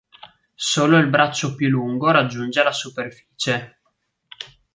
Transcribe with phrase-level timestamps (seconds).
[0.55, 3.77] Solo il braccio più lungo raggiunge la superficie.